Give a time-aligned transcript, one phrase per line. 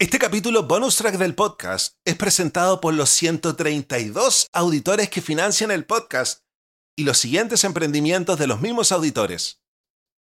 [0.00, 5.84] Este capítulo bonus track del podcast es presentado por los 132 auditores que financian el
[5.84, 6.40] podcast
[6.98, 9.62] y los siguientes emprendimientos de los mismos auditores.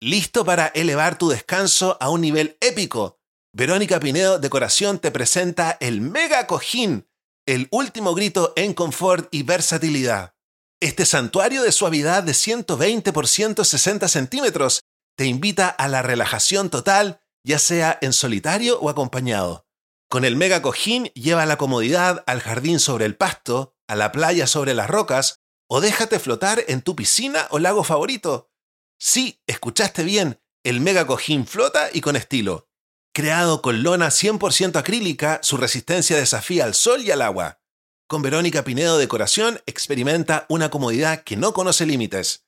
[0.00, 3.20] ¿Listo para elevar tu descanso a un nivel épico?
[3.54, 7.08] Verónica Pinedo Decoración te presenta el Mega Cojín,
[7.46, 10.34] el último grito en confort y versatilidad.
[10.80, 14.80] Este santuario de suavidad de 120 por 160 centímetros
[15.16, 19.66] te invita a la relajación total ya sea en solitario o acompañado.
[20.08, 24.46] Con el mega cojín lleva la comodidad al jardín sobre el pasto, a la playa
[24.46, 28.50] sobre las rocas, o déjate flotar en tu piscina o lago favorito.
[28.98, 32.68] Sí, escuchaste bien, el mega cojín flota y con estilo.
[33.14, 37.60] Creado con lona 100% acrílica, su resistencia desafía al sol y al agua.
[38.06, 42.44] Con Verónica Pinedo Decoración experimenta una comodidad que no conoce límites.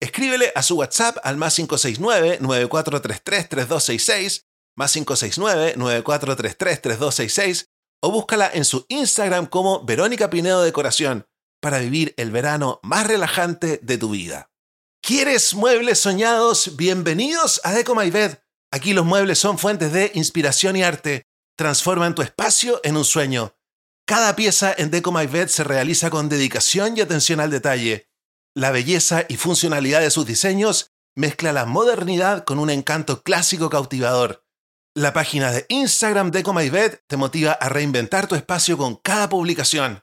[0.00, 4.44] Escríbele a su WhatsApp al más 569-9433-3266,
[4.76, 7.66] más 569-9433-3266,
[8.00, 11.26] o búscala en su Instagram como Verónica Pinedo Decoración
[11.60, 14.52] para vivir el verano más relajante de tu vida.
[15.02, 16.76] ¿Quieres muebles soñados?
[16.76, 18.38] Bienvenidos a Deco My Bed.
[18.70, 21.26] Aquí los muebles son fuentes de inspiración y arte.
[21.56, 23.56] Transforman tu espacio en un sueño.
[24.06, 28.07] Cada pieza en Deco My Bed se realiza con dedicación y atención al detalle
[28.58, 34.42] la belleza y funcionalidad de sus diseños mezcla la modernidad con un encanto clásico cautivador.
[34.96, 40.02] La página de Instagram de Bed te motiva a reinventar tu espacio con cada publicación.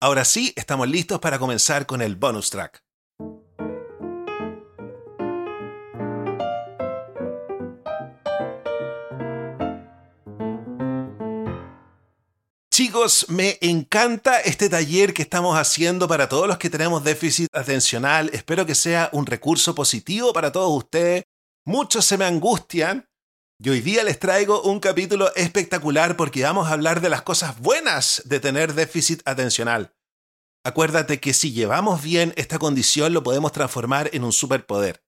[0.00, 2.83] Ahora sí, estamos listos para comenzar con el bonus track.
[12.74, 18.30] Chicos, me encanta este taller que estamos haciendo para todos los que tenemos déficit atencional.
[18.32, 21.22] Espero que sea un recurso positivo para todos ustedes.
[21.64, 23.08] Muchos se me angustian
[23.60, 27.60] y hoy día les traigo un capítulo espectacular porque vamos a hablar de las cosas
[27.60, 29.94] buenas de tener déficit atencional.
[30.64, 35.04] Acuérdate que si llevamos bien esta condición lo podemos transformar en un superpoder.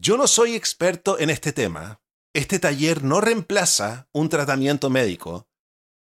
[0.00, 2.00] Yo no soy experto en este tema.
[2.32, 5.50] Este taller no reemplaza un tratamiento médico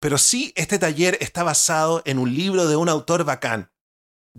[0.02, 3.70] pero sí, este taller está basado en un libro de un autor bacán,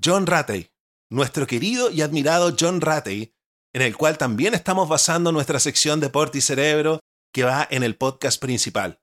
[0.04, 0.74] John Ratey,
[1.10, 3.34] nuestro querido y admirado John Ratey,
[3.72, 7.00] en el cual también estamos basando nuestra sección Deporte y Cerebro
[7.34, 9.00] que va en el podcast principal.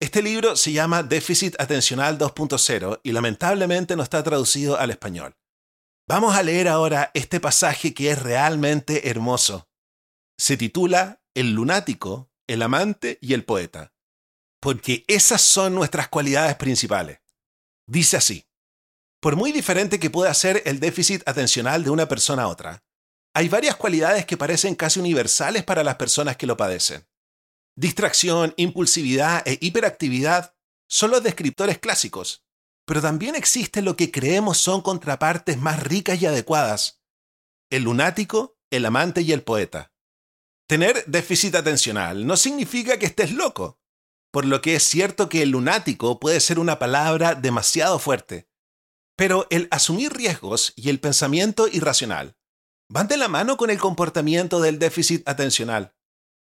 [0.00, 5.36] Este libro se llama Déficit Atencional 2.0 y lamentablemente no está traducido al español.
[6.08, 9.68] Vamos a leer ahora este pasaje que es realmente hermoso.
[10.40, 13.93] Se titula El lunático, el amante y el poeta
[14.64, 17.20] porque esas son nuestras cualidades principales.
[17.86, 18.48] Dice así,
[19.20, 22.82] por muy diferente que pueda ser el déficit atencional de una persona a otra,
[23.34, 27.06] hay varias cualidades que parecen casi universales para las personas que lo padecen.
[27.76, 30.56] Distracción, impulsividad e hiperactividad
[30.88, 32.46] son los descriptores clásicos,
[32.86, 37.02] pero también existe lo que creemos son contrapartes más ricas y adecuadas.
[37.68, 39.92] El lunático, el amante y el poeta.
[40.66, 43.78] Tener déficit atencional no significa que estés loco
[44.34, 48.48] por lo que es cierto que el lunático puede ser una palabra demasiado fuerte.
[49.16, 52.36] Pero el asumir riesgos y el pensamiento irracional
[52.88, 55.94] van de la mano con el comportamiento del déficit atencional.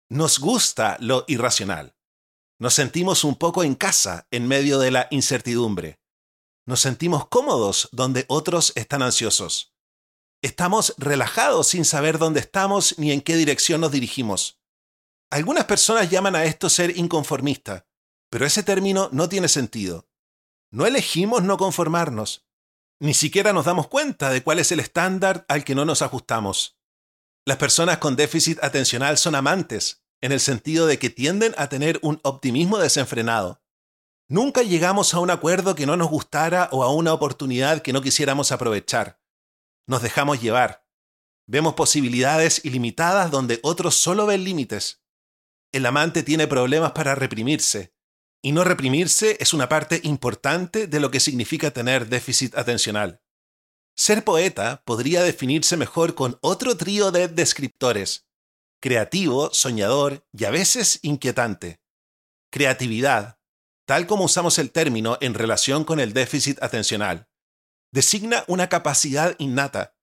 [0.09, 1.97] Nos gusta lo irracional.
[2.61, 5.99] Nos sentimos un poco en casa en medio de la incertidumbre.
[6.65, 9.75] Nos sentimos cómodos donde otros están ansiosos.
[10.41, 14.62] Estamos relajados sin saber dónde estamos ni en qué dirección nos dirigimos.
[15.33, 17.87] Algunas personas llaman a esto ser inconformista,
[18.29, 20.07] pero ese término no tiene sentido.
[20.71, 22.47] No elegimos no conformarnos.
[23.01, 26.79] Ni siquiera nos damos cuenta de cuál es el estándar al que no nos ajustamos.
[27.47, 31.99] Las personas con déficit atencional son amantes, en el sentido de que tienden a tener
[32.03, 33.63] un optimismo desenfrenado.
[34.29, 38.03] Nunca llegamos a un acuerdo que no nos gustara o a una oportunidad que no
[38.03, 39.19] quisiéramos aprovechar.
[39.87, 40.85] Nos dejamos llevar.
[41.47, 45.02] Vemos posibilidades ilimitadas donde otros solo ven límites
[45.73, 47.95] el amante tiene problemas para reprimirse,
[48.43, 53.23] y no reprimirse es una parte importante de lo que significa tener déficit atencional.
[53.95, 58.27] Ser poeta podría definirse mejor con otro trío de descriptores,
[58.81, 61.81] creativo, soñador y a veces inquietante.
[62.51, 63.39] Creatividad,
[63.87, 67.29] tal como usamos el término en relación con el déficit atencional,
[67.93, 69.97] designa una capacidad innata,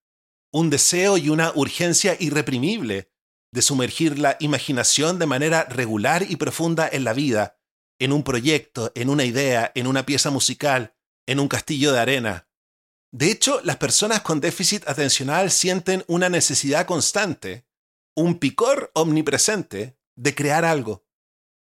[0.52, 3.12] un deseo y una urgencia irreprimible
[3.52, 7.58] de sumergir la imaginación de manera regular y profunda en la vida,
[8.00, 10.96] en un proyecto, en una idea, en una pieza musical,
[11.28, 12.48] en un castillo de arena.
[13.12, 17.66] De hecho, las personas con déficit atencional sienten una necesidad constante,
[18.16, 21.06] un picor omnipresente de crear algo.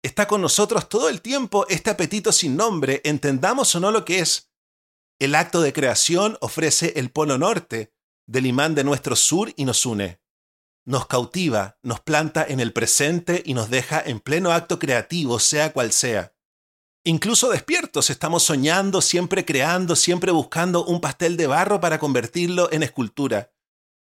[0.03, 4.19] Está con nosotros todo el tiempo este apetito sin nombre, entendamos o no lo que
[4.19, 4.51] es.
[5.19, 7.93] El acto de creación ofrece el polo norte
[8.25, 10.21] del imán de nuestro sur y nos une.
[10.89, 15.71] Nos cautiva, nos planta en el presente y nos deja en pleno acto creativo, sea
[15.71, 16.33] cual sea.
[17.03, 22.81] Incluso despiertos estamos soñando, siempre creando, siempre buscando un pastel de barro para convertirlo en
[22.81, 23.53] escultura.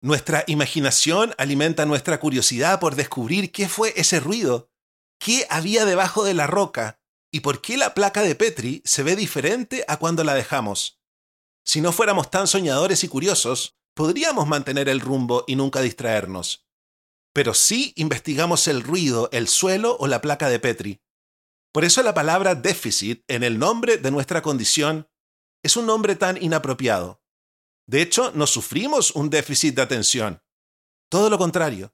[0.02, 4.72] Nuestra imaginación alimenta nuestra curiosidad por descubrir qué fue ese ruido,
[5.20, 7.02] qué había debajo de la roca
[7.34, 11.02] y por qué la placa de Petri se ve diferente a cuando la dejamos.
[11.66, 16.68] Si no fuéramos tan soñadores y curiosos, podríamos mantener el rumbo y nunca distraernos.
[17.34, 21.02] Pero sí investigamos el ruido, el suelo o la placa de Petri.
[21.72, 25.10] Por eso la palabra déficit en el nombre de nuestra condición
[25.64, 27.22] es un nombre tan inapropiado.
[27.88, 30.44] De hecho, no sufrimos un déficit de atención.
[31.10, 31.94] Todo lo contrario.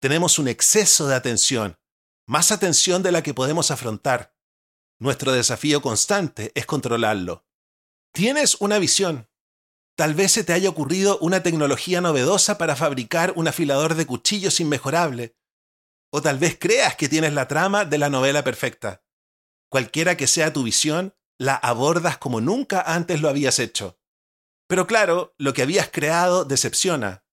[0.00, 1.78] Tenemos un exceso de atención,
[2.26, 4.34] más atención de la que podemos afrontar.
[5.00, 7.46] Nuestro desafío constante es controlarlo.
[8.12, 9.28] Tienes una visión.
[9.98, 14.60] Tal vez se te haya ocurrido una tecnología novedosa para fabricar un afilador de cuchillos
[14.60, 15.34] inmejorable,
[16.12, 19.02] o tal vez creas que tienes la trama de la novela perfecta.
[19.68, 23.98] Cualquiera que sea tu visión, la abordas como nunca antes lo habías hecho.
[24.68, 27.24] Pero claro, lo que habías creado decepciona.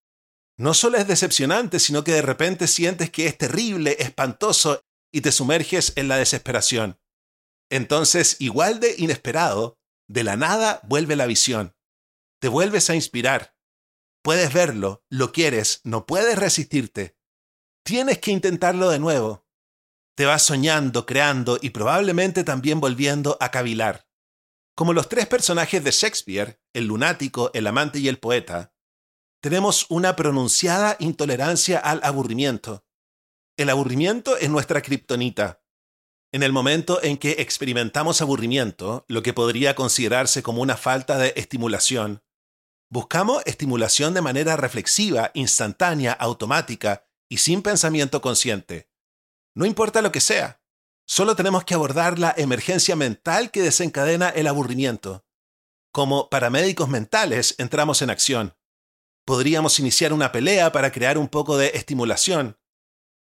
[0.57, 4.81] No solo es decepcionante, sino que de repente sientes que es terrible, espantoso,
[5.13, 6.99] y te sumerges en la desesperación.
[7.69, 9.77] Entonces, igual de inesperado,
[10.09, 11.74] de la nada vuelve la visión.
[12.45, 13.55] Te vuelves a inspirar.
[14.21, 17.17] Puedes verlo, lo quieres, no puedes resistirte.
[17.83, 19.47] Tienes que intentarlo de nuevo.
[20.15, 24.07] Te vas soñando, creando y probablemente también volviendo a cavilar.
[24.75, 28.75] Como los tres personajes de Shakespeare, el lunático, el amante y el poeta,
[29.41, 32.85] tenemos una pronunciada intolerancia al aburrimiento.
[33.57, 35.63] El aburrimiento es nuestra kriptonita.
[36.31, 41.33] En el momento en que experimentamos aburrimiento, lo que podría considerarse como una falta de
[41.37, 42.21] estimulación,
[42.95, 48.89] buscamos estimulación de manera reflexiva, instantánea, automática y sin pensamiento consciente.
[49.53, 50.61] No importa lo que sea,
[51.05, 55.25] solo tenemos que abordar la emergencia mental que desencadena el aburrimiento.
[55.91, 58.55] Como paramédicos mentales entramos en acción.
[59.25, 62.57] Podríamos iniciar una pelea para crear un poco de estimulación.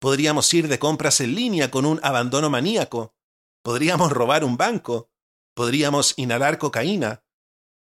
[0.01, 3.15] Podríamos ir de compras en línea con un abandono maníaco.
[3.63, 5.13] Podríamos robar un banco.
[5.55, 7.23] Podríamos inhalar cocaína.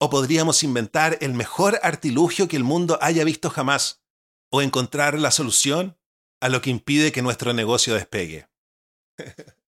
[0.02, 4.02] O podríamos inventar el mejor artilugio que el mundo haya visto jamás.
[4.50, 5.98] O encontrar la solución
[6.40, 8.48] a lo que impide que nuestro negocio despegue.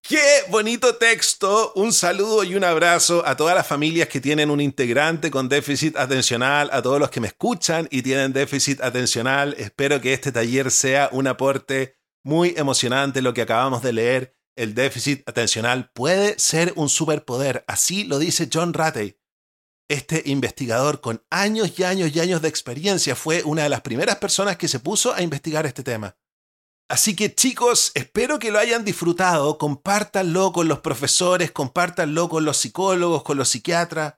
[0.00, 1.72] ¡Qué bonito texto!
[1.76, 5.96] Un saludo y un abrazo a todas las familias que tienen un integrante con déficit
[5.96, 9.54] atencional, a todos los que me escuchan y tienen déficit atencional.
[9.58, 14.36] Espero que este taller sea un aporte muy emocionante lo que acabamos de leer.
[14.56, 19.18] El déficit atencional puede ser un superpoder, así lo dice John Ratey.
[19.94, 24.16] Este investigador con años y años y años de experiencia fue una de las primeras
[24.16, 26.16] personas que se puso a investigar este tema.
[26.88, 32.56] Así que chicos, espero que lo hayan disfrutado, compártanlo con los profesores, compártanlo con los
[32.56, 34.16] psicólogos, con los psiquiatras.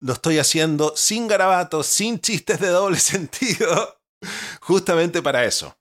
[0.00, 4.00] Lo estoy haciendo sin garabatos, sin chistes de doble sentido,
[4.60, 5.76] justamente para eso.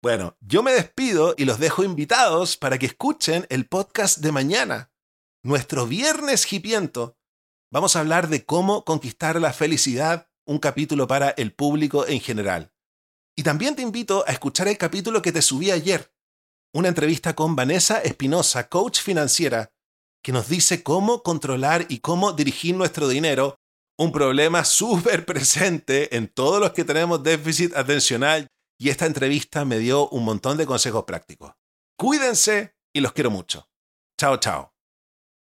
[0.00, 4.90] Bueno, yo me despido y los dejo invitados para que escuchen el podcast de mañana,
[5.42, 7.18] nuestro viernes hipiento,
[7.74, 12.72] vamos a hablar de cómo conquistar la felicidad, un capítulo para el público en general.
[13.36, 16.14] Y también te invito a escuchar el capítulo que te subí ayer,
[16.72, 19.72] una entrevista con Vanessa Espinosa, coach financiera,
[20.22, 23.56] que nos dice cómo controlar y cómo dirigir nuestro dinero,
[23.98, 28.46] un problema súper presente en todos los que tenemos déficit atencional,
[28.78, 31.52] y esta entrevista me dio un montón de consejos prácticos.
[31.98, 33.68] Cuídense y los quiero mucho.
[34.16, 34.73] Chao, chao.